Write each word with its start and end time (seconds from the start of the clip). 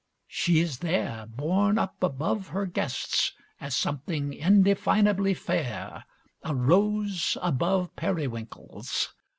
She 0.25 0.61
is 0.61 0.79
there, 0.79 1.27
borne 1.29 1.77
up 1.77 2.01
above 2.01 2.47
her 2.47 2.65
guests 2.65 3.33
as 3.59 3.75
something 3.75 4.33
indefinably 4.33 5.35
fair, 5.35 6.05
a 6.41 6.55
rose 6.55 7.37
above 7.39 7.95
periwinkles. 7.95 9.13